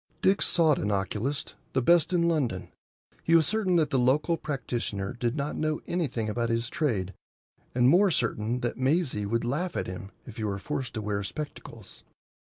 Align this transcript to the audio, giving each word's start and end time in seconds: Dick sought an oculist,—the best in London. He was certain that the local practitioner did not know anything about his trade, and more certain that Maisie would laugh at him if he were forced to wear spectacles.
Dick 0.23 0.41
sought 0.41 0.79
an 0.79 0.89
oculist,—the 0.91 1.81
best 1.83 2.11
in 2.11 2.23
London. 2.27 2.71
He 3.21 3.35
was 3.35 3.45
certain 3.45 3.75
that 3.75 3.91
the 3.91 3.99
local 3.99 4.35
practitioner 4.35 5.13
did 5.13 5.35
not 5.35 5.55
know 5.55 5.79
anything 5.85 6.27
about 6.27 6.49
his 6.49 6.71
trade, 6.71 7.13
and 7.75 7.87
more 7.87 8.09
certain 8.09 8.61
that 8.61 8.79
Maisie 8.79 9.27
would 9.27 9.43
laugh 9.45 9.77
at 9.77 9.85
him 9.85 10.09
if 10.25 10.37
he 10.37 10.43
were 10.43 10.57
forced 10.57 10.95
to 10.95 11.03
wear 11.03 11.21
spectacles. 11.23 12.03